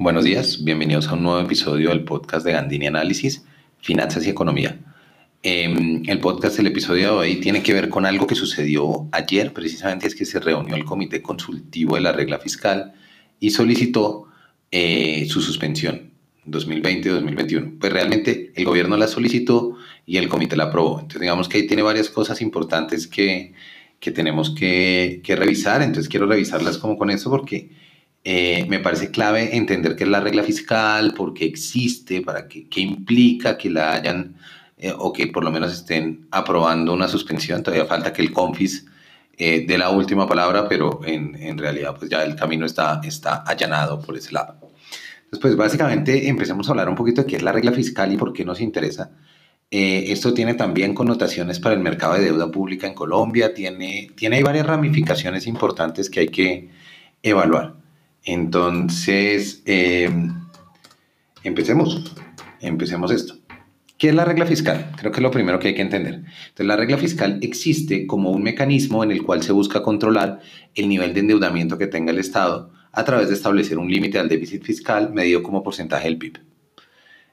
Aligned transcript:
Buenos 0.00 0.22
días, 0.22 0.62
bienvenidos 0.62 1.08
a 1.08 1.14
un 1.14 1.24
nuevo 1.24 1.40
episodio 1.40 1.88
del 1.88 2.04
podcast 2.04 2.46
de 2.46 2.52
Gandini 2.52 2.86
Análisis, 2.86 3.44
Finanzas 3.80 4.24
y 4.24 4.30
Economía. 4.30 4.78
Eh, 5.42 6.02
el 6.06 6.20
podcast, 6.20 6.56
el 6.60 6.68
episodio 6.68 7.02
de 7.02 7.16
hoy, 7.16 7.36
tiene 7.40 7.64
que 7.64 7.72
ver 7.72 7.88
con 7.88 8.06
algo 8.06 8.28
que 8.28 8.36
sucedió 8.36 9.08
ayer, 9.10 9.52
precisamente 9.52 10.06
es 10.06 10.14
que 10.14 10.24
se 10.24 10.38
reunió 10.38 10.76
el 10.76 10.84
Comité 10.84 11.20
Consultivo 11.20 11.96
de 11.96 12.02
la 12.02 12.12
Regla 12.12 12.38
Fiscal 12.38 12.92
y 13.40 13.50
solicitó 13.50 14.28
eh, 14.70 15.26
su 15.28 15.40
suspensión 15.40 16.12
2020-2021. 16.46 17.80
Pues 17.80 17.92
realmente 17.92 18.52
el 18.54 18.66
gobierno 18.66 18.96
la 18.96 19.08
solicitó 19.08 19.78
y 20.06 20.18
el 20.18 20.28
comité 20.28 20.54
la 20.54 20.66
aprobó. 20.66 21.00
Entonces 21.00 21.22
digamos 21.22 21.48
que 21.48 21.58
ahí 21.58 21.66
tiene 21.66 21.82
varias 21.82 22.08
cosas 22.08 22.40
importantes 22.40 23.08
que, 23.08 23.52
que 23.98 24.12
tenemos 24.12 24.54
que, 24.54 25.22
que, 25.24 25.34
revisar. 25.34 25.82
Entonces 25.82 26.08
quiero 26.08 26.26
revisarlas 26.26 26.78
como 26.78 26.96
con 26.96 27.10
eso 27.10 27.30
porque 27.30 27.70
eh, 28.30 28.66
me 28.68 28.78
parece 28.78 29.10
clave 29.10 29.56
entender 29.56 29.96
qué 29.96 30.04
es 30.04 30.10
la 30.10 30.20
regla 30.20 30.42
fiscal, 30.42 31.14
por 31.14 31.32
qué 31.32 31.46
existe, 31.46 32.20
para 32.20 32.46
qué, 32.46 32.68
qué 32.68 32.82
implica 32.82 33.56
que 33.56 33.70
la 33.70 33.94
hayan 33.94 34.36
eh, 34.76 34.92
o 34.94 35.14
que 35.14 35.28
por 35.28 35.42
lo 35.44 35.50
menos 35.50 35.72
estén 35.72 36.26
aprobando 36.30 36.92
una 36.92 37.08
suspensión. 37.08 37.62
Todavía 37.62 37.86
falta 37.86 38.12
que 38.12 38.20
el 38.20 38.30
CONFIS 38.30 38.84
eh, 39.38 39.64
dé 39.66 39.78
la 39.78 39.88
última 39.88 40.28
palabra, 40.28 40.68
pero 40.68 41.00
en, 41.06 41.36
en, 41.36 41.56
realidad 41.56 41.96
pues 41.98 42.10
ya 42.10 42.22
el 42.22 42.36
camino 42.36 42.66
está, 42.66 43.00
está 43.02 43.36
allanado 43.46 44.02
por 44.02 44.14
ese 44.14 44.32
lado. 44.32 44.58
Entonces, 44.60 45.40
pues 45.40 45.56
básicamente 45.56 46.28
empecemos 46.28 46.68
a 46.68 46.72
hablar 46.72 46.90
un 46.90 46.96
poquito 46.96 47.22
de 47.22 47.28
qué 47.28 47.36
es 47.36 47.42
la 47.42 47.52
regla 47.52 47.72
fiscal 47.72 48.12
y 48.12 48.18
por 48.18 48.34
qué 48.34 48.44
nos 48.44 48.60
interesa. 48.60 49.10
Eh, 49.70 50.12
esto 50.12 50.34
tiene 50.34 50.52
también 50.52 50.92
connotaciones 50.92 51.60
para 51.60 51.74
el 51.74 51.80
mercado 51.80 52.12
de 52.12 52.26
deuda 52.26 52.50
pública 52.50 52.86
en 52.86 52.92
Colombia, 52.92 53.54
tiene, 53.54 54.10
tiene 54.16 54.42
varias 54.42 54.66
ramificaciones 54.66 55.46
importantes 55.46 56.10
que 56.10 56.20
hay 56.20 56.28
que 56.28 56.68
evaluar. 57.22 57.87
Entonces, 58.28 59.62
eh, 59.64 60.10
empecemos, 61.44 62.12
empecemos 62.60 63.10
esto. 63.10 63.38
¿Qué 63.96 64.10
es 64.10 64.14
la 64.14 64.26
regla 64.26 64.44
fiscal? 64.44 64.92
Creo 64.98 65.10
que 65.10 65.20
es 65.20 65.22
lo 65.22 65.30
primero 65.30 65.58
que 65.58 65.68
hay 65.68 65.74
que 65.74 65.80
entender. 65.80 66.16
Entonces, 66.16 66.66
la 66.66 66.76
regla 66.76 66.98
fiscal 66.98 67.38
existe 67.40 68.06
como 68.06 68.30
un 68.30 68.42
mecanismo 68.42 69.02
en 69.02 69.12
el 69.12 69.22
cual 69.22 69.42
se 69.42 69.52
busca 69.52 69.82
controlar 69.82 70.40
el 70.74 70.90
nivel 70.90 71.14
de 71.14 71.20
endeudamiento 71.20 71.78
que 71.78 71.86
tenga 71.86 72.12
el 72.12 72.18
Estado 72.18 72.70
a 72.92 73.02
través 73.02 73.28
de 73.28 73.34
establecer 73.34 73.78
un 73.78 73.90
límite 73.90 74.18
al 74.18 74.28
déficit 74.28 74.62
fiscal 74.62 75.10
medido 75.14 75.42
como 75.42 75.62
porcentaje 75.62 76.06
del 76.06 76.18
PIB. 76.18 76.38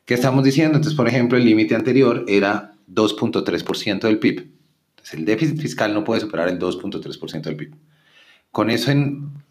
¿Qué 0.05 0.13
estamos 0.13 0.45
diciendo? 0.45 0.77
Entonces, 0.77 0.95
por 0.95 1.09
ejemplo, 1.09 1.37
el 1.37 1.43
límite 1.43 1.75
anterior 1.75 2.23
era 2.29 2.71
2.3% 2.89 3.99
del 3.99 4.19
PIB. 4.19 4.47
Entonces, 4.91 5.13
el 5.13 5.25
déficit 5.25 5.59
fiscal 5.59 5.93
no 5.93 6.05
puede 6.05 6.21
superar 6.21 6.47
el 6.47 6.57
2.3% 6.57 7.41
del 7.41 7.57
PIB. 7.57 7.75
Con 8.51 8.69
eso, 8.69 8.91
en, 8.91 9.44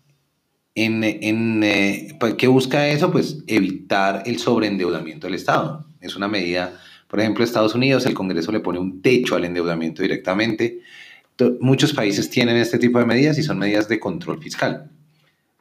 en, 0.74 1.04
en 1.04 1.62
eh, 1.62 2.16
pues, 2.18 2.34
¿qué 2.34 2.48
busca 2.48 2.88
eso? 2.88 3.10
Pues 3.10 3.38
evitar 3.46 4.22
el 4.26 4.38
sobreendeudamiento 4.38 5.26
del 5.26 5.34
Estado. 5.34 5.86
Es 6.00 6.16
una 6.16 6.28
medida 6.28 6.78
por 7.14 7.20
ejemplo, 7.20 7.44
Estados 7.44 7.76
Unidos, 7.76 8.06
el 8.06 8.14
Congreso 8.14 8.50
le 8.50 8.58
pone 8.58 8.80
un 8.80 9.00
techo 9.00 9.36
al 9.36 9.44
endeudamiento 9.44 10.02
directamente. 10.02 10.80
Muchos 11.60 11.92
países 11.92 12.28
tienen 12.28 12.56
este 12.56 12.76
tipo 12.76 12.98
de 12.98 13.04
medidas 13.04 13.38
y 13.38 13.44
son 13.44 13.56
medidas 13.56 13.86
de 13.86 14.00
control 14.00 14.42
fiscal. 14.42 14.90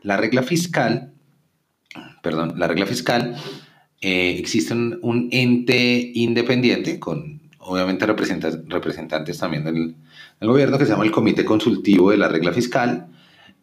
La 0.02 0.18
regla 0.18 0.42
fiscal, 0.42 1.14
perdón, 2.24 2.56
la 2.58 2.68
regla 2.68 2.88
fiscal, 2.88 3.36
eh, 4.02 4.36
existe 4.40 4.74
un, 4.74 5.30
ente 5.32 6.12
independiente 6.16 7.00
con 7.00 7.40
obviamente 7.60 8.08
representantes 8.08 9.38
también 9.38 9.64
del, 9.64 9.96
del, 10.40 10.50
gobierno 10.50 10.80
que 10.80 10.86
se 10.86 10.92
llama 10.92 11.06
el 11.06 11.12
Comité 11.12 11.46
Consultivo 11.46 12.10
de 12.10 12.18
la 12.18 12.30
Regla 12.30 12.52
Fiscal. 12.52 13.10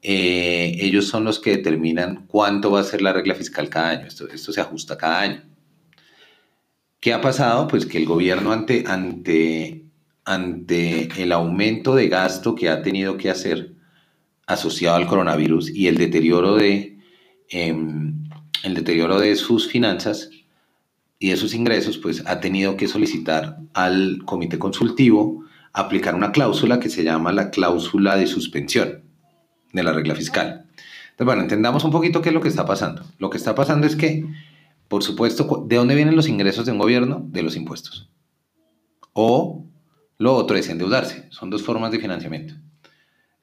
Eh, 0.03 0.77
ellos 0.81 1.09
son 1.09 1.25
los 1.25 1.39
que 1.41 1.51
determinan 1.51 2.27
cuánto 2.27 2.71
va 2.71 2.81
a 2.81 2.85
ser 2.85 3.03
la 3.03 3.13
regla 3.13 3.35
fiscal 3.35 3.69
cada 3.69 3.91
año. 3.91 4.07
Esto, 4.07 4.29
esto 4.29 4.53
se 4.53 4.61
ajusta 4.61 4.97
cada 4.97 5.21
año. 5.21 5.43
¿Qué 7.01 7.13
ha 7.13 7.21
pasado? 7.21 7.69
Pues 7.69 7.87
que 7.87 7.99
el 7.99 8.07
gobierno 8.07 8.53
ante, 8.53 8.85
ante, 8.87 9.85
ante 10.25 11.09
el 11.23 11.33
aumento 11.33 11.95
de 11.95 12.09
gasto 12.09 12.55
que 12.55 12.69
ha 12.69 12.83
tenido 12.83 13.17
que 13.17 13.31
hacer 13.31 13.75
asociado 14.47 14.97
al 14.97 15.07
coronavirus 15.07 15.71
y 15.71 15.89
el 15.89 15.97
deterioro 15.97 16.57
de, 16.57 16.99
eh, 17.51 17.75
el 18.65 18.75
deterioro 18.75 19.19
de 19.21 19.37
sus 19.37 19.69
finanzas 19.69 20.31
y 21.19 21.31
de 21.31 21.37
sus 21.37 21.55
ingresos, 21.55 21.99
pues 21.99 22.23
ha 22.27 22.41
tenido 22.41 22.77
que 22.77 22.89
solicitar 22.89 23.59
al 23.75 24.23
comité 24.25 24.59
consultivo 24.59 25.45
aplicar 25.73 26.15
una 26.15 26.33
cláusula 26.33 26.81
que 26.81 26.89
se 26.89 27.05
llama 27.05 27.33
la 27.33 27.51
cláusula 27.51 28.17
de 28.17 28.27
suspensión 28.27 29.10
de 29.73 29.83
la 29.83 29.93
regla 29.93 30.15
fiscal. 30.15 30.67
Entonces, 31.11 31.27
bueno, 31.27 31.43
entendamos 31.43 31.85
un 31.85 31.91
poquito 31.91 32.23
qué 32.23 32.31
es 32.31 32.35
lo 32.35 32.41
que 32.41 32.49
está 32.49 32.65
pasando. 32.65 33.05
Lo 33.19 33.31
que 33.31 33.37
está 33.37 33.55
pasando 33.55 33.87
es 33.87 33.97
que 33.97 34.25
por 34.91 35.05
supuesto, 35.05 35.65
¿de 35.69 35.77
dónde 35.77 35.95
vienen 35.95 36.17
los 36.17 36.27
ingresos 36.27 36.67
de 36.67 36.73
un 36.73 36.79
gobierno? 36.79 37.23
De 37.29 37.45
los 37.45 37.55
impuestos. 37.55 38.11
O 39.13 39.65
lo 40.19 40.35
otro 40.35 40.57
es 40.57 40.69
endeudarse. 40.69 41.29
Son 41.31 41.49
dos 41.49 41.63
formas 41.63 41.93
de 41.93 42.01
financiamiento. 42.01 42.55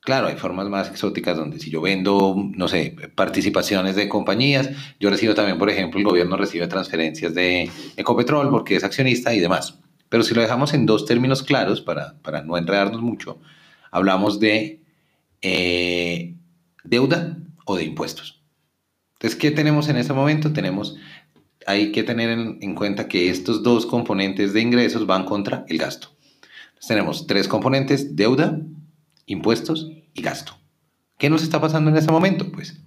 Claro, 0.01 0.27
hay 0.27 0.35
formas 0.35 0.67
más 0.67 0.89
exóticas 0.89 1.37
donde 1.37 1.59
si 1.59 1.69
yo 1.69 1.79
vendo, 1.79 2.35
no 2.35 2.67
sé, 2.67 2.97
participaciones 3.15 3.95
de 3.95 4.09
compañías, 4.09 4.71
yo 4.99 5.09
recibo 5.09 5.35
también, 5.35 5.57
por 5.57 5.69
ejemplo, 5.69 6.01
el 6.01 6.05
gobierno 6.05 6.35
recibe 6.35 6.67
transferencias 6.67 7.33
de 7.33 7.71
Ecopetrol 7.95 8.49
porque 8.49 8.75
es 8.75 8.83
accionista 8.83 9.33
y 9.33 9.39
demás. 9.39 9.79
Pero 10.09 10.23
si 10.23 10.35
lo 10.35 10.41
dejamos 10.41 10.73
en 10.73 10.85
dos 10.85 11.05
términos 11.05 11.43
claros, 11.43 11.79
para, 11.79 12.15
para 12.23 12.43
no 12.43 12.57
enredarnos 12.57 13.01
mucho, 13.01 13.39
hablamos 13.89 14.41
de 14.41 14.81
eh, 15.41 16.35
deuda 16.83 17.37
o 17.65 17.75
de 17.75 17.83
impuestos. 17.83 18.41
Entonces, 19.13 19.39
¿qué 19.39 19.51
tenemos 19.51 19.89
en 19.89 19.97
este 19.97 20.13
momento? 20.13 20.53
Tenemos 20.53 20.95
hay 21.67 21.91
que 21.91 22.01
tener 22.01 22.29
en, 22.29 22.75
cuenta 22.75 23.09
que 23.09 23.29
estos 23.29 23.61
dos 23.61 23.85
componentes 23.85 24.53
de 24.53 24.61
ingresos 24.61 25.05
van 25.05 25.25
contra 25.25 25.65
el 25.67 25.77
gasto. 25.77 26.07
Entonces 26.69 26.87
tenemos 26.87 27.27
tres 27.27 27.49
componentes, 27.49 28.15
deuda, 28.15 28.61
impuestos 29.25 29.91
y 30.13 30.21
gasto. 30.21 30.57
¿Qué 31.17 31.29
nos 31.29 31.43
está 31.43 31.59
pasando 31.59 31.91
en 31.91 31.97
este 31.97 32.11
momento? 32.11 32.49
Pues 32.53 32.79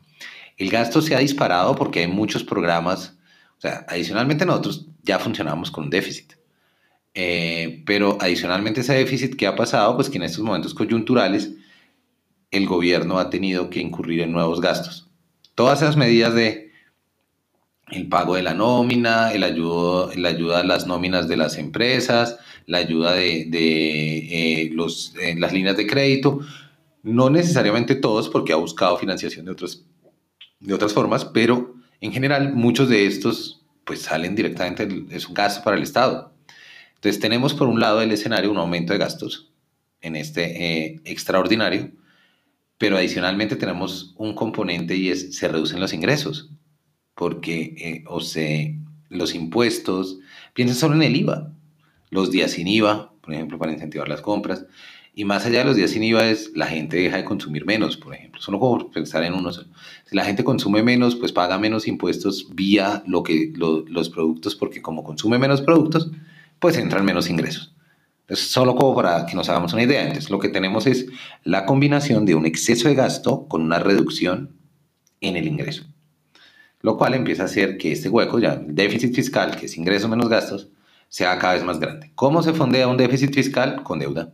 el 0.57 0.71
gasto 0.71 1.03
se 1.03 1.15
ha 1.15 1.19
disparado 1.19 1.75
porque 1.75 2.01
hay 2.01 2.07
muchos 2.07 2.43
programas, 2.43 3.19
o 3.59 3.61
sea, 3.61 3.85
adicionalmente 3.87 4.47
nosotros 4.47 4.87
ya 5.03 5.19
funcionamos 5.19 5.71
con 5.71 5.85
un 5.85 5.91
déficit. 5.91 6.33
Eh, 7.13 7.83
pero 7.85 8.17
adicionalmente 8.19 8.81
ese 8.81 8.95
déficit 8.95 9.37
que 9.37 9.47
ha 9.47 9.57
pasado, 9.57 9.95
pues 9.97 10.09
que 10.09 10.17
en 10.17 10.23
estos 10.23 10.43
momentos 10.43 10.73
coyunturales 10.73 11.53
el 12.51 12.67
gobierno 12.67 13.19
ha 13.19 13.31
tenido 13.31 13.71
que 13.71 13.81
incurrir 13.81 14.21
en 14.21 14.33
nuevos 14.33 14.61
gastos. 14.61 15.09
Todas 15.55 15.83
esas 15.83 15.97
medidas 15.97 16.35
de 16.35 16.71
el 17.91 18.09
pago 18.09 18.37
de 18.37 18.43
la 18.43 18.55
nómina, 18.55 19.33
el 19.33 19.43
ayuda, 19.43 20.15
la 20.17 20.29
ayuda 20.29 20.61
a 20.61 20.65
las 20.65 20.87
nóminas 20.87 21.29
de 21.29 21.37
las 21.37 21.59
empresas, 21.59 22.39
la 22.67 22.79
ayuda 22.79 23.15
de, 23.15 23.47
de 23.49 24.63
eh, 24.63 24.71
los, 24.73 25.15
eh, 25.21 25.35
las 25.37 25.53
líneas 25.53 25.77
de 25.77 25.87
crédito. 25.87 26.41
No 27.03 27.31
necesariamente 27.31 27.95
todos, 27.95 28.29
porque 28.29 28.53
ha 28.53 28.57
buscado 28.57 28.97
financiación 28.99 29.47
de, 29.47 29.53
otros, 29.53 29.85
de 30.61 30.75
otras 30.75 30.93
formas, 30.93 31.25
pero 31.25 31.75
en 32.01 32.13
general 32.13 32.53
muchos 32.55 32.89
de 32.89 33.07
estos 33.07 33.63
pues 33.85 34.03
salen 34.03 34.37
directamente, 34.37 34.87
es 35.11 35.27
un 35.27 35.35
gasto 35.35 35.65
para 35.65 35.77
el 35.77 35.83
Estado. 35.83 36.33
Entonces 36.95 37.21
tenemos 37.21 37.55
por 37.55 37.67
un 37.67 37.81
lado 37.81 38.03
el 38.03 38.13
escenario 38.13 38.51
un 38.51 38.59
aumento 38.59 38.93
de 38.93 38.99
gastos 38.99 39.51
en 40.01 40.17
este 40.17 40.85
eh, 40.85 41.01
extraordinario, 41.05 41.91
pero 42.81 42.97
adicionalmente 42.97 43.57
tenemos 43.57 44.15
un 44.17 44.35
componente 44.35 44.97
y 44.97 45.11
es 45.11 45.37
se 45.37 45.49
reducen 45.49 45.81
los 45.81 45.93
ingresos 45.93 46.51
porque 47.15 47.75
eh, 47.77 48.05
o 48.07 48.23
sea, 48.23 48.73
los 49.11 49.35
impuestos, 49.35 50.21
piensen 50.55 50.79
solo 50.79 50.95
en 50.95 51.03
el 51.03 51.15
IVA, 51.15 51.53
los 52.09 52.31
días 52.31 52.53
sin 52.53 52.67
IVA, 52.67 53.13
por 53.21 53.35
ejemplo, 53.35 53.59
para 53.59 53.73
incentivar 53.73 54.09
las 54.09 54.23
compras, 54.23 54.65
y 55.15 55.27
más 55.27 55.45
allá 55.45 55.59
de 55.59 55.67
los 55.67 55.77
días 55.77 55.91
sin 55.91 56.03
IVA 56.05 56.31
es 56.31 56.53
la 56.55 56.67
gente 56.69 56.97
deja 56.97 57.19
de 57.19 57.25
consumir 57.27 57.67
menos, 57.67 57.99
por 57.99 58.15
ejemplo, 58.15 58.41
solo 58.41 58.59
como 58.59 58.91
pensar 58.91 59.25
en 59.25 59.35
uno 59.35 59.53
solo. 59.53 59.69
Si 60.07 60.17
la 60.17 60.25
gente 60.25 60.43
consume 60.43 60.83
menos, 60.83 61.17
pues 61.17 61.33
paga 61.33 61.59
menos 61.59 61.87
impuestos 61.87 62.49
vía 62.55 63.03
lo 63.07 63.23
que, 63.23 63.53
los 63.55 64.09
productos, 64.09 64.57
porque 64.57 64.81
como 64.81 65.05
consume 65.05 65.39
menos 65.39 65.61
productos, 65.61 66.11
pues 66.59 66.79
entran 66.79 67.05
menos 67.05 67.29
ingresos. 67.29 67.75
Entonces, 68.31 68.49
solo 68.49 68.77
como 68.77 68.95
para 68.95 69.27
que 69.27 69.35
nos 69.35 69.49
hagamos 69.49 69.73
una 69.73 69.83
idea. 69.83 70.03
Entonces, 70.03 70.31
lo 70.31 70.39
que 70.39 70.49
tenemos 70.49 70.87
es 70.87 71.07
la 71.45 71.67
combinación 71.67 72.25
de 72.25 72.35
un 72.35 72.47
exceso 72.47 72.89
de 72.89 72.95
gasto 72.95 73.47
con 73.49 73.63
una 73.63 73.79
reducción 73.79 74.57
en 75.21 75.37
el 75.37 75.47
ingreso 75.47 75.85
lo 76.83 76.97
cual 76.97 77.15
empieza 77.15 77.43
a 77.43 77.47
hacer 77.47 77.77
que 77.77 77.93
este 77.93 78.09
hueco, 78.09 78.39
ya 78.39 78.57
déficit 78.57 79.15
fiscal, 79.15 79.57
que 79.57 79.67
es 79.67 79.77
ingresos 79.77 80.09
menos 80.09 80.29
gastos, 80.29 80.69
sea 81.09 81.39
cada 81.39 81.55
vez 81.55 81.65
más 81.65 81.79
grande. 81.79 82.13
¿Cómo 82.15 82.43
se 82.43 82.53
fondea 82.53 82.89
un 82.89 82.97
déficit 82.97 83.35
fiscal? 83.35 83.83
Con 83.83 83.99
deuda. 83.99 84.33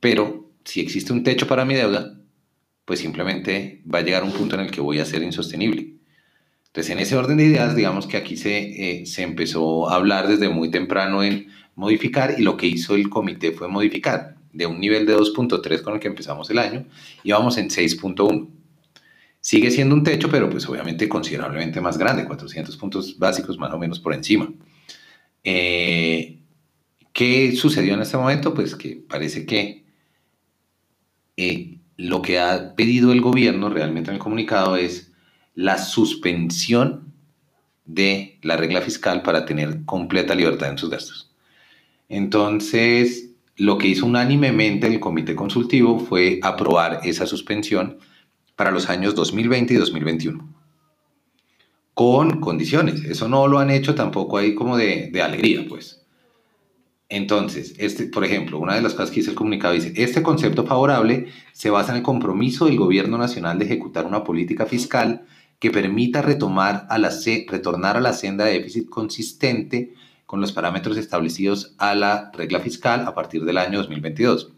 Pero 0.00 0.50
si 0.64 0.80
existe 0.80 1.12
un 1.12 1.22
techo 1.22 1.46
para 1.46 1.64
mi 1.64 1.74
deuda, 1.74 2.18
pues 2.84 3.00
simplemente 3.00 3.82
va 3.92 4.00
a 4.00 4.02
llegar 4.02 4.24
un 4.24 4.32
punto 4.32 4.56
en 4.56 4.62
el 4.62 4.70
que 4.70 4.80
voy 4.80 4.98
a 4.98 5.04
ser 5.04 5.22
insostenible. 5.22 5.94
Entonces, 6.76 6.92
en 6.92 6.98
ese 6.98 7.16
orden 7.16 7.38
de 7.38 7.44
ideas, 7.44 7.74
digamos 7.74 8.06
que 8.06 8.18
aquí 8.18 8.36
se, 8.36 9.00
eh, 9.00 9.06
se 9.06 9.22
empezó 9.22 9.88
a 9.88 9.94
hablar 9.94 10.28
desde 10.28 10.50
muy 10.50 10.70
temprano 10.70 11.22
en 11.22 11.46
modificar 11.74 12.34
y 12.36 12.42
lo 12.42 12.58
que 12.58 12.66
hizo 12.66 12.94
el 12.94 13.08
comité 13.08 13.52
fue 13.52 13.66
modificar 13.66 14.36
de 14.52 14.66
un 14.66 14.78
nivel 14.78 15.06
de 15.06 15.16
2.3 15.16 15.80
con 15.80 15.94
el 15.94 16.00
que 16.00 16.08
empezamos 16.08 16.50
el 16.50 16.58
año 16.58 16.84
y 17.24 17.32
vamos 17.32 17.56
en 17.56 17.70
6.1. 17.70 18.50
Sigue 19.40 19.70
siendo 19.70 19.94
un 19.94 20.04
techo, 20.04 20.28
pero 20.30 20.50
pues 20.50 20.68
obviamente 20.68 21.08
considerablemente 21.08 21.80
más 21.80 21.96
grande, 21.96 22.26
400 22.26 22.76
puntos 22.76 23.18
básicos 23.18 23.56
más 23.56 23.72
o 23.72 23.78
menos 23.78 23.98
por 23.98 24.12
encima. 24.12 24.52
Eh, 25.44 26.40
¿Qué 27.14 27.56
sucedió 27.56 27.94
en 27.94 28.02
este 28.02 28.18
momento? 28.18 28.52
Pues 28.52 28.76
que 28.76 29.02
parece 29.08 29.46
que 29.46 29.86
eh, 31.38 31.78
lo 31.96 32.20
que 32.20 32.38
ha 32.38 32.74
pedido 32.74 33.12
el 33.12 33.22
gobierno 33.22 33.70
realmente 33.70 34.10
en 34.10 34.16
el 34.16 34.20
comunicado 34.20 34.76
es 34.76 35.05
la 35.56 35.78
suspensión 35.78 37.12
de 37.86 38.38
la 38.42 38.56
regla 38.56 38.82
fiscal 38.82 39.22
para 39.22 39.44
tener 39.44 39.84
completa 39.84 40.34
libertad 40.34 40.70
en 40.70 40.78
sus 40.78 40.90
gastos. 40.90 41.32
Entonces, 42.08 43.30
lo 43.56 43.78
que 43.78 43.88
hizo 43.88 44.06
unánimemente 44.06 44.86
el 44.86 45.00
comité 45.00 45.34
consultivo 45.34 45.98
fue 45.98 46.38
aprobar 46.42 47.00
esa 47.04 47.26
suspensión 47.26 47.98
para 48.54 48.70
los 48.70 48.88
años 48.90 49.14
2020 49.14 49.74
y 49.74 49.76
2021. 49.78 50.46
Con 51.94 52.40
condiciones. 52.40 53.02
Eso 53.04 53.26
no 53.28 53.48
lo 53.48 53.58
han 53.58 53.70
hecho 53.70 53.94
tampoco 53.94 54.36
ahí 54.36 54.54
como 54.54 54.76
de, 54.76 55.10
alegría, 55.22 55.64
pues. 55.66 56.02
Entonces, 57.08 57.74
este, 57.78 58.06
por 58.06 58.24
ejemplo, 58.24 58.58
una 58.58 58.74
de 58.74 58.82
las 58.82 58.92
cosas 58.92 59.10
que 59.10 59.20
dice 59.20 59.30
el 59.30 59.36
comunicado 59.36 59.72
dice, 59.72 59.94
este 59.96 60.22
concepto 60.22 60.66
favorable 60.66 61.28
se 61.52 61.70
basa 61.70 61.92
en 61.92 61.98
el 61.98 62.02
compromiso 62.02 62.66
del 62.66 62.76
gobierno 62.76 63.16
nacional 63.16 63.58
de 63.58 63.64
ejecutar 63.64 64.04
una 64.04 64.24
política 64.24 64.66
fiscal 64.66 65.24
que 65.58 65.70
permita 65.70 66.22
retomar 66.22 66.86
a 66.90 66.98
la, 66.98 67.10
retornar 67.48 67.96
a 67.96 68.00
la 68.00 68.12
senda 68.12 68.44
de 68.44 68.54
déficit 68.54 68.88
consistente 68.88 69.94
con 70.26 70.40
los 70.40 70.52
parámetros 70.52 70.96
establecidos 70.96 71.74
a 71.78 71.94
la 71.94 72.30
regla 72.34 72.60
fiscal 72.60 73.06
a 73.06 73.14
partir 73.14 73.44
del 73.44 73.58
año 73.58 73.78
2022. 73.78 74.52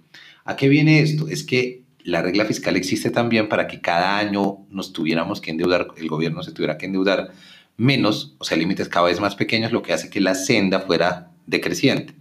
¿A 0.44 0.56
qué 0.56 0.68
viene 0.68 1.00
esto? 1.00 1.28
Es 1.28 1.44
que 1.44 1.82
la 2.02 2.22
regla 2.22 2.46
fiscal 2.46 2.76
existe 2.76 3.10
también 3.10 3.48
para 3.48 3.66
que 3.66 3.80
cada 3.80 4.18
año 4.18 4.66
nos 4.70 4.92
tuviéramos 4.92 5.40
que 5.40 5.50
endeudar, 5.50 5.88
el 5.96 6.08
gobierno 6.08 6.42
se 6.42 6.52
tuviera 6.52 6.78
que 6.78 6.86
endeudar 6.86 7.32
menos, 7.76 8.34
o 8.38 8.44
sea, 8.44 8.56
límites 8.56 8.88
cada 8.88 9.06
vez 9.06 9.20
más 9.20 9.36
pequeños, 9.36 9.72
lo 9.72 9.82
que 9.82 9.92
hace 9.92 10.08
que 10.08 10.20
la 10.20 10.34
senda 10.34 10.80
fuera 10.80 11.30
decreciente. 11.46 12.14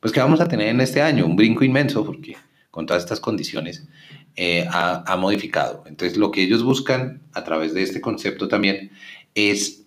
Pues 0.00 0.12
que 0.12 0.20
vamos 0.20 0.40
a 0.40 0.48
tener 0.48 0.68
en 0.68 0.80
este 0.80 1.00
año 1.00 1.26
un 1.26 1.34
brinco 1.34 1.64
inmenso 1.64 2.04
porque 2.04 2.36
con 2.70 2.86
todas 2.86 3.02
estas 3.02 3.20
condiciones 3.20 3.88
eh, 4.36 4.68
ha, 4.70 5.16
modificado. 5.16 5.84
Entonces, 5.86 6.18
lo 6.18 6.30
que 6.30 6.42
ellos 6.42 6.62
buscan 6.62 7.22
a 7.32 7.42
través 7.42 7.72
de 7.72 7.82
este 7.82 8.02
concepto 8.02 8.48
también 8.48 8.90
es 9.34 9.82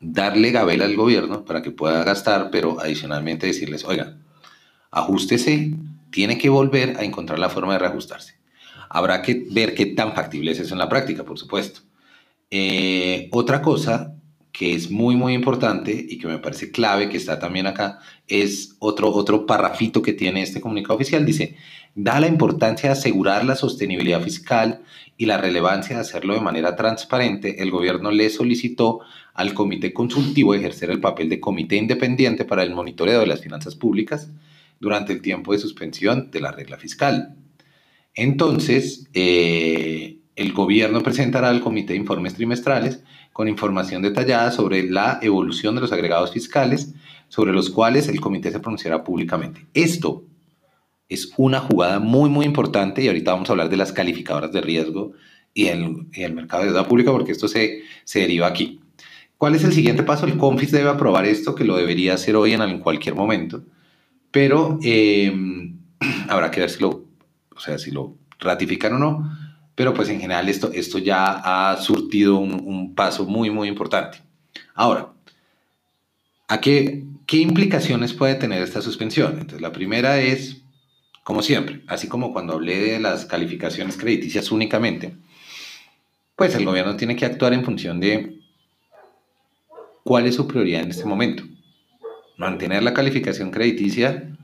darle 0.00 0.52
gabela 0.52 0.84
al 0.84 0.94
gobierno 0.96 1.44
para 1.44 1.60
que 1.60 1.72
pueda 1.72 2.04
gastar, 2.04 2.50
pero 2.50 2.78
adicionalmente 2.80 3.48
decirles, 3.48 3.84
oiga, 3.84 4.16
ajustese, 4.92 5.74
tiene 6.10 6.38
que 6.38 6.50
volver 6.50 6.96
a 6.98 7.04
encontrar 7.04 7.40
la 7.40 7.48
forma 7.48 7.72
de 7.72 7.80
reajustarse. 7.80 8.34
Habrá 8.88 9.22
que 9.22 9.46
ver 9.50 9.74
qué 9.74 9.86
tan 9.86 10.14
factible 10.14 10.52
es 10.52 10.60
eso 10.60 10.74
en 10.74 10.78
la 10.78 10.88
práctica, 10.88 11.24
por 11.24 11.38
supuesto. 11.38 11.80
Eh, 12.50 13.28
otra 13.32 13.60
cosa 13.60 14.14
que 14.52 14.74
es 14.74 14.90
muy, 14.90 15.16
muy 15.16 15.32
importante 15.32 15.92
y 15.92 16.18
que 16.18 16.26
me 16.26 16.38
parece 16.38 16.70
clave, 16.70 17.08
que 17.08 17.16
está 17.16 17.38
también 17.38 17.66
acá, 17.66 18.00
es 18.28 18.76
otro, 18.78 19.10
otro 19.10 19.46
parrafito 19.46 20.02
que 20.02 20.12
tiene 20.12 20.42
este 20.42 20.60
comunicado 20.60 20.94
oficial. 20.94 21.24
Dice, 21.24 21.56
da 21.94 22.20
la 22.20 22.26
importancia 22.26 22.88
de 22.88 22.98
asegurar 22.98 23.44
la 23.44 23.56
sostenibilidad 23.56 24.22
fiscal 24.22 24.82
y 25.16 25.26
la 25.26 25.38
relevancia 25.38 25.96
de 25.96 26.02
hacerlo 26.02 26.34
de 26.34 26.40
manera 26.40 26.74
transparente. 26.74 27.62
El 27.62 27.70
gobierno 27.70 28.10
le 28.10 28.30
solicitó 28.30 29.00
al 29.34 29.54
comité 29.54 29.92
consultivo 29.92 30.54
ejercer 30.54 30.90
el 30.90 31.00
papel 31.00 31.28
de 31.28 31.40
comité 31.40 31.76
independiente 31.76 32.44
para 32.44 32.62
el 32.62 32.74
monitoreo 32.74 33.20
de 33.20 33.26
las 33.26 33.40
finanzas 33.40 33.74
públicas 33.74 34.30
durante 34.80 35.12
el 35.12 35.22
tiempo 35.22 35.52
de 35.52 35.58
suspensión 35.58 36.30
de 36.30 36.40
la 36.40 36.52
regla 36.52 36.76
fiscal. 36.76 37.36
Entonces, 38.14 39.08
eh, 39.14 40.18
el 40.34 40.52
gobierno 40.52 41.02
presentará 41.02 41.50
al 41.50 41.60
comité 41.60 41.94
informes 41.94 42.34
trimestrales 42.34 43.02
con 43.32 43.48
información 43.48 44.02
detallada 44.02 44.50
sobre 44.50 44.82
la 44.82 45.18
evolución 45.22 45.74
de 45.74 45.82
los 45.82 45.92
agregados 45.92 46.32
fiscales, 46.32 46.94
sobre 47.28 47.52
los 47.52 47.70
cuales 47.70 48.08
el 48.08 48.20
comité 48.20 48.50
se 48.50 48.60
pronunciará 48.60 49.04
públicamente. 49.04 49.66
Esto 49.72 50.24
es 51.08 51.32
una 51.36 51.60
jugada 51.60 51.98
muy, 51.98 52.30
muy 52.30 52.46
importante 52.46 53.02
y 53.02 53.08
ahorita 53.08 53.32
vamos 53.32 53.48
a 53.48 53.52
hablar 53.52 53.68
de 53.68 53.76
las 53.76 53.92
calificadoras 53.92 54.52
de 54.52 54.60
riesgo 54.60 55.12
y 55.54 55.66
el, 55.66 56.06
el 56.14 56.34
mercado 56.34 56.62
de 56.62 56.70
deuda 56.70 56.88
pública 56.88 57.12
porque 57.12 57.32
esto 57.32 57.48
se, 57.48 57.82
se 58.04 58.20
deriva 58.20 58.46
aquí. 58.46 58.80
¿Cuál 59.42 59.56
es 59.56 59.64
el 59.64 59.72
siguiente 59.72 60.04
paso? 60.04 60.24
El 60.24 60.38
CONFIS 60.38 60.70
debe 60.70 60.88
aprobar 60.88 61.24
esto, 61.24 61.56
que 61.56 61.64
lo 61.64 61.76
debería 61.76 62.14
hacer 62.14 62.36
hoy 62.36 62.52
en, 62.52 62.78
cualquier 62.78 63.16
momento, 63.16 63.64
pero 64.30 64.78
em, 64.84 65.78
habrá 66.28 66.52
que 66.52 66.60
ver 66.60 66.70
si 66.70 66.80
lo, 66.80 67.06
o 67.52 67.58
sea, 67.58 67.76
si 67.76 67.90
lo 67.90 68.14
ratifican 68.38 68.92
o 68.92 68.98
no, 69.00 69.36
pero 69.74 69.94
pues 69.94 70.08
en 70.10 70.20
general 70.20 70.48
esto, 70.48 70.70
esto 70.72 70.98
ya 70.98 71.42
ha 71.44 71.76
surtido 71.78 72.38
un, 72.38 72.94
paso 72.94 73.26
muy, 73.26 73.50
muy 73.50 73.66
importante. 73.66 74.18
Ahora, 74.74 75.08
¿a 76.46 76.60
qué, 76.60 77.02
qué 77.26 77.38
implicaciones 77.38 78.12
puede 78.12 78.36
tener 78.36 78.62
esta 78.62 78.80
suspensión? 78.80 79.32
Entonces, 79.32 79.60
la 79.60 79.72
primera 79.72 80.20
es, 80.20 80.61
como 81.24 81.42
siempre, 81.42 81.82
así 81.86 82.08
como 82.08 82.32
cuando 82.32 82.54
hablé 82.54 82.92
de 82.92 83.00
las 83.00 83.26
calificaciones 83.26 83.96
crediticias 83.96 84.50
únicamente, 84.50 85.16
pues 86.36 86.54
el 86.54 86.64
gobierno 86.64 86.96
tiene 86.96 87.16
que 87.16 87.26
actuar 87.26 87.52
en 87.52 87.64
función 87.64 88.00
de 88.00 88.42
¿Cuál 90.04 90.26
es 90.26 90.34
su 90.34 90.48
prioridad 90.48 90.82
en 90.82 90.90
este 90.90 91.04
momento? 91.04 91.44
¿Mantener 92.36 92.82
la 92.82 92.92
calificación 92.92 93.52
crediticia 93.52 94.36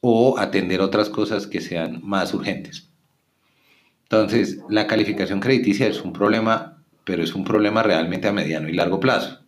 o 0.00 0.38
atender 0.38 0.80
otras 0.80 1.10
cosas 1.10 1.46
que 1.46 1.60
sean 1.60 2.00
más 2.02 2.32
urgentes? 2.32 2.88
Entonces, 4.04 4.60
la 4.70 4.86
calificación 4.86 5.40
crediticia 5.40 5.86
es 5.86 6.00
un 6.00 6.14
problema, 6.14 6.82
pero 7.04 7.22
es 7.22 7.34
un 7.34 7.44
problema 7.44 7.82
realmente 7.82 8.28
a 8.28 8.32
mediano 8.32 8.70
y 8.70 8.72
largo 8.72 8.98
plazo. 8.98 9.40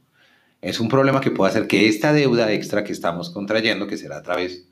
Es 0.60 0.78
un 0.78 0.88
problema 0.88 1.22
que 1.22 1.30
puede 1.30 1.50
hacer 1.50 1.66
que 1.66 1.88
esta 1.88 2.12
deuda 2.12 2.52
extra 2.52 2.84
que 2.84 2.92
estamos 2.92 3.30
contrayendo, 3.30 3.86
que 3.86 3.96
será 3.96 4.18
a 4.18 4.22
través, 4.22 4.68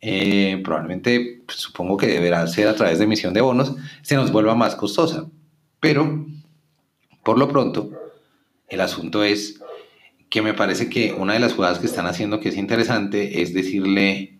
eh, 0.00 0.60
probablemente, 0.62 1.42
pues, 1.46 1.58
supongo 1.58 1.96
que 1.96 2.06
deberá 2.06 2.46
ser 2.46 2.68
a 2.68 2.74
través 2.74 2.98
de 2.98 3.04
emisión 3.04 3.34
de 3.34 3.40
bonos, 3.40 3.74
se 4.02 4.16
nos 4.16 4.32
vuelva 4.32 4.54
más 4.54 4.74
costosa. 4.76 5.26
Pero, 5.80 6.26
por 7.24 7.38
lo 7.38 7.48
pronto, 7.48 7.90
el 8.68 8.80
asunto 8.80 9.24
es 9.24 9.60
que 10.28 10.42
me 10.42 10.54
parece 10.54 10.90
que 10.90 11.12
una 11.12 11.34
de 11.34 11.40
las 11.40 11.54
jugadas 11.54 11.78
que 11.78 11.86
están 11.86 12.06
haciendo 12.06 12.40
que 12.40 12.48
es 12.48 12.56
interesante 12.56 13.42
es 13.42 13.54
decirle 13.54 14.38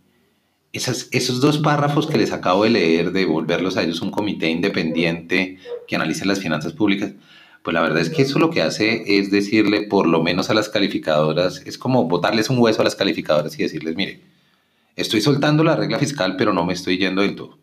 esas, 0.72 1.08
esos 1.12 1.40
dos 1.40 1.58
párrafos 1.58 2.06
que 2.06 2.18
les 2.18 2.32
acabo 2.32 2.64
de 2.64 2.70
leer 2.70 3.12
de 3.12 3.24
volverlos 3.24 3.76
a 3.76 3.82
ellos 3.82 4.02
un 4.02 4.10
comité 4.10 4.50
independiente 4.50 5.58
que 5.86 5.96
analice 5.96 6.26
las 6.26 6.40
finanzas 6.40 6.72
públicas, 6.72 7.12
pues 7.62 7.72
la 7.74 7.80
verdad 7.80 8.00
es 8.00 8.10
que 8.10 8.22
eso 8.22 8.38
lo 8.38 8.50
que 8.50 8.62
hace 8.62 9.18
es 9.18 9.30
decirle 9.30 9.82
por 9.82 10.06
lo 10.06 10.22
menos 10.22 10.50
a 10.50 10.54
las 10.54 10.68
calificadoras, 10.68 11.62
es 11.66 11.78
como 11.78 12.04
botarles 12.04 12.50
un 12.50 12.58
hueso 12.58 12.82
a 12.82 12.84
las 12.84 12.94
calificadoras 12.94 13.58
y 13.58 13.62
decirles, 13.62 13.96
mire, 13.96 14.20
estoy 14.96 15.20
soltando 15.20 15.62
la 15.62 15.76
regla 15.76 15.98
fiscal, 15.98 16.36
pero 16.36 16.52
no 16.52 16.64
me 16.64 16.72
estoy 16.72 16.98
yendo 16.98 17.22
del 17.22 17.36
todo. 17.36 17.58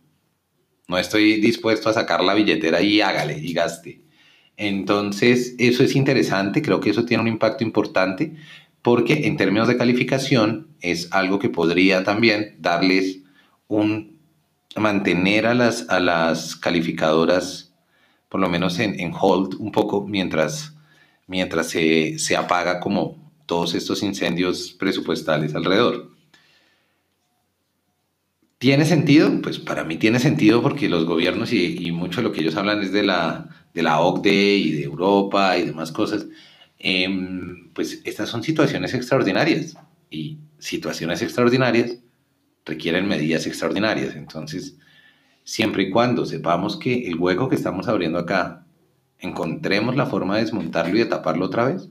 No 0.87 0.97
estoy 0.97 1.41
dispuesto 1.41 1.89
a 1.89 1.93
sacar 1.93 2.23
la 2.23 2.33
billetera 2.33 2.81
y 2.81 3.01
hágale 3.01 3.37
y 3.39 3.53
gaste. 3.53 4.03
Entonces, 4.55 5.55
eso 5.57 5.83
es 5.83 5.95
interesante, 5.95 6.61
creo 6.61 6.79
que 6.79 6.91
eso 6.91 7.05
tiene 7.05 7.23
un 7.23 7.27
impacto 7.27 7.63
importante 7.63 8.35
porque 8.81 9.27
en 9.27 9.37
términos 9.37 9.67
de 9.67 9.77
calificación 9.77 10.67
es 10.81 11.11
algo 11.11 11.39
que 11.39 11.49
podría 11.49 12.03
también 12.03 12.57
darles 12.59 13.21
un, 13.67 14.19
mantener 14.75 15.45
a 15.47 15.53
las, 15.53 15.89
a 15.89 15.99
las 15.99 16.55
calificadoras 16.55 17.73
por 18.29 18.41
lo 18.41 18.49
menos 18.49 18.79
en, 18.79 18.99
en 18.99 19.13
hold 19.13 19.55
un 19.59 19.71
poco 19.71 20.07
mientras, 20.07 20.75
mientras 21.27 21.69
se, 21.69 22.17
se 22.17 22.35
apaga 22.35 22.79
como 22.79 23.31
todos 23.45 23.75
estos 23.75 24.01
incendios 24.01 24.71
presupuestales 24.71 25.53
alrededor. 25.53 26.12
¿Tiene 28.63 28.85
sentido? 28.85 29.41
Pues 29.41 29.59
para 29.59 29.83
mí 29.83 29.97
tiene 29.97 30.19
sentido 30.19 30.61
porque 30.61 30.87
los 30.87 31.03
gobiernos 31.03 31.51
y, 31.51 31.91
mucho 31.91 32.21
de 32.21 32.29
lo 32.29 32.31
que 32.31 32.39
ellos 32.39 32.55
hablan 32.55 32.81
es 32.81 32.93
de 32.93 33.03
la, 33.03 33.49
de 33.73 33.83
la 33.83 33.99
OCDE 33.99 34.55
y 34.55 34.71
de 34.71 34.83
Europa 34.83 35.57
y 35.57 35.65
demás 35.65 35.91
cosas, 35.91 36.27
em, 36.79 37.73
pues 37.73 37.99
estas 38.05 38.29
son 38.29 38.41
situaciones 38.41 38.93
extraordinarias 38.93 39.75
y 40.09 40.37
situaciones 40.59 41.21
extraordinarias 41.21 41.97
requieren 42.63 43.05
medidas 43.05 43.45
extraordinarias. 43.47 44.15
Entonces, 44.15 44.77
siempre 45.43 45.83
y 45.83 45.89
cuando 45.89 46.25
sepamos 46.25 46.77
que 46.77 47.05
el 47.09 47.19
hueco 47.19 47.49
que 47.49 47.55
estamos 47.55 47.89
abriendo 47.89 48.17
acá, 48.17 48.65
encontremos 49.19 49.97
la 49.97 50.05
forma 50.05 50.37
de 50.37 50.43
desmontarlo 50.43 50.95
y 50.95 50.99
de 50.99 51.07
taparlo 51.07 51.47
otra 51.47 51.65
vez, 51.65 51.89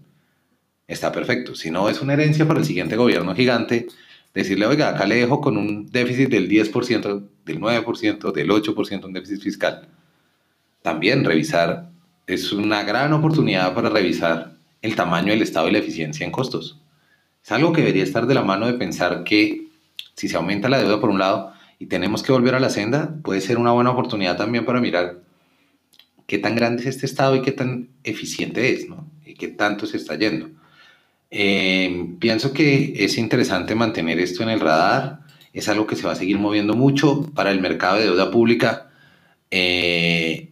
está 0.87 1.13
perfecto. 1.13 1.55
Si 1.55 1.71
no, 1.71 1.91
es 1.91 2.01
una 2.01 2.15
herencia 2.15 2.49
para 2.49 2.61
el 2.61 2.65
siguiente 2.65 2.97
gobierno 2.97 3.35
gigante 3.35 3.89
decirle, 4.35 4.67
oiga, 4.67 4.89
acá 4.89 5.07
le 5.07 5.17
dejo 5.17 5.41
con 5.41 5.57
un 5.57 5.87
déficit 5.87 6.31
del 6.31 6.49
10%, 6.49 7.29
del 7.45 7.61
9%, 7.61 8.33
del 8.33 8.51
8%, 8.51 9.05
un 9.05 9.13
déficit 9.13 9.43
fiscal 9.43 9.89
también 10.83 11.25
revisar, 11.25 11.91
es 12.27 12.53
una 12.53 12.83
gran 12.83 13.13
oportunidad 13.13 13.75
para 13.75 13.89
revisar 13.89 14.57
el 14.83 14.97
tamaño, 14.97 15.33
el 15.33 15.43
estado 15.43 15.69
y 15.69 15.73
la 15.73 15.79
eficiencia 15.79 16.27
en 16.27 16.33
costos. 16.33 16.81
Es 17.43 17.53
algo 17.53 17.73
que 17.73 17.81
debería 17.81 18.03
estar 18.03 18.27
de 18.27 18.35
la 18.35 18.43
mano 18.43 18.67
de 18.67 18.75
pensar 18.75 19.25
que 19.25 19.69
si 20.15 20.29
se 20.29 20.37
aumenta 20.37 20.69
la 20.69 20.79
deuda 20.79 21.01
por 21.01 21.11
un 21.11 21.19
lado 21.19 21.53
y 21.79 21.87
tenemos 21.87 22.23
que 22.23 22.33
volver 22.33 22.55
a 22.55 22.61
la 22.61 22.69
senda, 22.69 23.17
puede 23.23 23.41
ser 23.41 23.59
una 23.59 23.73
buena 23.73 23.91
oportunidad 23.91 24.37
también 24.37 24.65
para 24.65 24.81
mirar 24.81 25.23
qué 26.27 26.39
tan 26.39 26.55
grande 26.55 26.83
es 26.83 26.89
este 26.89 27.07
estado 27.07 27.37
y 27.37 27.43
qué 27.43 27.53
tan 27.53 27.89
eficiente 28.05 28.73
es, 28.73 28.89
¿no? 28.89 29.09
Y 29.25 29.35
qué 29.35 29.49
tanto 29.49 29.87
se 29.87 29.97
está 29.97 30.17
yendo. 30.17 30.51
Eh, 31.35 32.15
pienso 32.21 32.53
que 32.53 32.93
es 32.99 33.17
interesante 33.17 33.75
mantener 33.75 34.21
esto 34.21 34.43
en 34.43 34.51
el 34.51 34.61
radar, 34.61 35.21
es 35.55 35.67
algo 35.69 35.87
que 35.87 35.97
se 35.97 36.07
va 36.07 36.13
a 36.13 36.17
seguir 36.17 36.39
moviendo 36.39 36.75
mucho 36.75 37.23
para 37.35 37.51
el 37.51 37.61
mercado 37.61 37.97
de 37.97 38.05
deuda 38.05 38.31
pública. 38.31 38.91
Eh, 39.51 40.51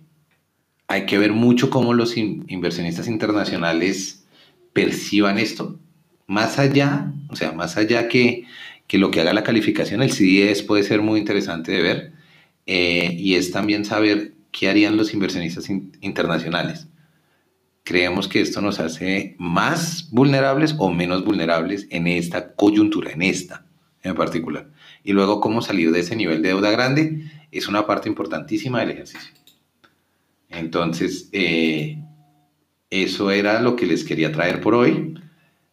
hay 0.88 1.06
que 1.06 1.18
ver 1.18 1.32
mucho 1.32 1.68
cómo 1.68 1.92
los 1.92 2.16
inversionistas 2.16 3.08
internacionales 3.08 4.24
perciban 4.72 5.38
esto. 5.38 5.78
Más 6.26 6.58
allá, 6.58 7.12
o 7.28 7.36
sea, 7.36 7.52
más 7.52 7.76
allá 7.76 8.08
que, 8.08 8.44
que 8.86 8.98
lo 8.98 9.10
que 9.10 9.20
haga 9.20 9.34
la 9.34 9.44
calificación, 9.44 10.02
el 10.02 10.12
CDS 10.12 10.62
puede 10.62 10.82
ser 10.82 11.02
muy 11.02 11.20
interesante 11.20 11.72
de 11.72 11.82
ver. 11.82 12.12
Eh, 12.66 13.14
y 13.18 13.34
es 13.34 13.50
también 13.50 13.84
saber 13.84 14.32
qué 14.50 14.68
harían 14.70 14.96
los 14.96 15.12
inversionistas 15.12 15.68
internacionales. 16.00 16.88
Creemos 17.90 18.28
que 18.28 18.40
esto 18.40 18.60
nos 18.60 18.78
hace 18.78 19.34
más 19.36 20.10
vulnerables 20.12 20.76
o 20.78 20.92
menos 20.92 21.24
vulnerables 21.24 21.88
en 21.90 22.06
esta 22.06 22.54
coyuntura, 22.54 23.10
en 23.10 23.20
esta 23.20 23.66
en 24.04 24.14
particular. 24.14 24.70
Y 25.02 25.12
luego 25.12 25.40
cómo 25.40 25.60
salir 25.60 25.90
de 25.90 25.98
ese 25.98 26.14
nivel 26.14 26.40
de 26.40 26.50
deuda 26.50 26.70
grande 26.70 27.24
es 27.50 27.66
una 27.66 27.88
parte 27.88 28.08
importantísima 28.08 28.78
del 28.78 28.90
ejercicio. 28.90 29.32
Entonces, 30.50 31.30
eh, 31.32 32.00
eso 32.90 33.32
era 33.32 33.60
lo 33.60 33.74
que 33.74 33.86
les 33.86 34.04
quería 34.04 34.30
traer 34.30 34.60
por 34.60 34.76
hoy. 34.76 35.18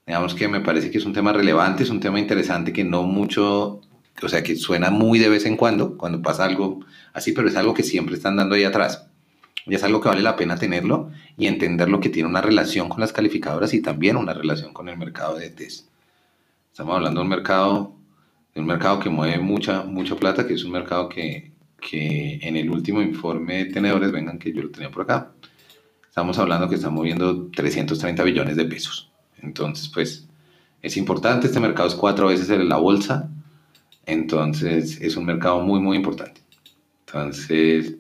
Digamos 0.08 0.34
que 0.34 0.48
me 0.48 0.62
parece 0.62 0.90
que 0.90 0.98
es 0.98 1.06
un 1.06 1.14
tema 1.14 1.34
relevante, 1.34 1.84
es 1.84 1.92
un 1.92 2.00
tema 2.00 2.20
interesante 2.20 2.74
que 2.74 2.84
no 2.84 3.04
mucho, 3.04 3.82
o 4.24 4.28
sea, 4.28 4.42
que 4.42 4.56
suena 4.56 4.90
muy 4.90 5.20
de 5.20 5.30
vez 5.30 5.46
en 5.46 5.56
cuando, 5.56 5.96
cuando 6.00 6.24
pasa 6.24 6.46
algo 6.46 6.84
así, 7.14 7.32
pero 7.32 7.48
es 7.48 7.56
algo 7.56 7.76
que 7.76 7.84
siempre 7.84 8.16
están 8.16 8.38
dando 8.38 8.56
ahí 8.56 8.64
atrás. 8.64 9.07
Y 9.68 9.76
es 9.76 9.84
algo 9.84 10.00
que 10.00 10.10
vale 10.10 10.22
la 10.22 10.36
pena 10.36 10.56
tenerlo 10.56 11.12
y 11.38 11.48
entender 11.48 11.90
lo 11.90 12.00
que 12.00 12.10
tiene 12.10 12.30
una 12.30 12.42
relación 12.42 12.88
con 12.88 13.02
las 13.02 13.12
calificadoras 13.12 13.74
y 13.74 13.82
también 13.82 14.16
una 14.16 14.34
relación 14.34 14.74
con 14.74 14.88
el 14.88 14.98
mercado 14.98 15.36
de 15.36 15.50
test. 15.50 15.88
Estamos 16.72 16.96
hablando 16.96 17.20
de 17.20 17.24
un 17.24 17.30
mercado, 17.30 17.96
de 18.56 18.62
un 18.62 18.68
mercado 18.68 19.00
que 19.00 19.10
mueve 19.10 19.40
mucha, 19.40 19.84
mucha 19.84 20.16
plata, 20.16 20.48
que 20.48 20.54
es 20.54 20.64
un 20.64 20.72
mercado 20.72 21.10
que, 21.10 21.52
que 21.82 22.40
en 22.42 22.56
el 22.56 22.70
último 22.70 23.02
informe 23.02 23.66
de 23.66 23.66
tenedores, 23.66 24.12
vengan 24.12 24.40
que 24.40 24.54
yo 24.54 24.62
lo 24.62 24.70
tenía 24.70 24.90
por 24.90 25.04
acá, 25.04 25.32
estamos 26.08 26.40
hablando 26.40 26.70
que 26.70 26.76
está 26.76 26.90
moviendo 26.90 27.50
330 27.52 28.24
billones 28.24 28.56
de 28.56 28.66
pesos. 28.66 29.12
Entonces, 29.42 29.90
pues 29.94 30.28
es 30.82 30.98
importante, 30.98 31.48
este 31.48 31.60
mercado 31.60 31.90
es 31.90 31.96
cuatro 31.96 32.28
veces 32.28 32.50
en 32.50 32.70
la 32.70 32.78
bolsa, 32.78 33.30
entonces 34.06 35.02
es 35.02 35.18
un 35.18 35.26
mercado 35.26 35.62
muy, 35.62 35.80
muy 35.80 35.98
importante. 35.98 36.42
Entonces, 37.06 37.96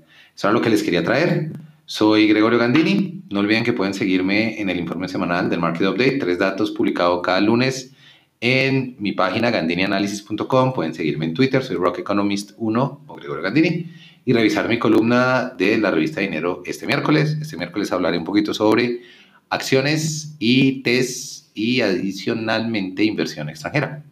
es 0.46 0.53
lo 0.53 0.62
que 0.62 0.70
les 0.70 0.84
quería 0.84 1.03
traer. 1.03 1.51
Soy 1.86 2.27
Gregorio 2.27 2.60
Gandini. 2.60 3.24
No 3.32 3.39
olviden 3.39 3.63
que 3.63 3.74
pueden 3.74 3.94
seguirme 3.94 4.62
en 4.62 4.70
el 4.70 4.79
informe 4.79 5.08
semanal 5.08 5.50
del 5.50 5.60
Market 5.60 5.88
Update, 5.88 6.20
tres 6.20 6.38
datos 6.38 6.72
publicados 6.72 7.22
cada 7.24 7.41
lunes 7.41 7.94
en 8.39 8.96
mi 9.00 9.13
página 9.13 9.50
gandinianalysis.com. 9.50 10.74
Pueden 10.74 10.94
seguirme 10.94 11.25
en 11.25 11.34
Twitter, 11.34 11.63
soy 11.63 11.75
Rock 11.77 12.00
Economist 12.00 12.51
1 12.58 13.03
o 13.08 13.15
Gregorio 13.15 13.44
Gandini. 13.44 13.91
Y 14.25 14.34
revisar 14.34 14.70
mi 14.70 14.77
columna 14.77 15.53
de 15.58 15.77
la 15.79 15.89
revista 15.89 16.22
Dinero 16.22 16.62
este 16.65 16.86
miércoles. 16.86 17.38
Este 17.41 17.58
miércoles 17.58 17.91
hablaré 17.91 18.17
un 18.17 18.25
poquito 18.25 18.53
sobre 18.53 19.01
acciones 19.50 20.36
y 20.38 20.84
test 20.84 21.48
y 21.58 21.82
adicionalmente 21.82 23.03
inversión 23.03 23.50
extranjera. 23.50 24.03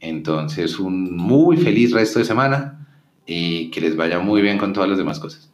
Entonces, 0.00 0.78
un 0.78 1.16
muy 1.16 1.56
feliz 1.56 1.92
resto 1.92 2.18
de 2.18 2.24
semana 2.24 2.79
y 3.32 3.70
que 3.70 3.80
les 3.80 3.94
vaya 3.94 4.18
muy 4.18 4.42
bien 4.42 4.58
con 4.58 4.72
todas 4.72 4.88
las 4.88 4.98
demás 4.98 5.20
cosas. 5.20 5.48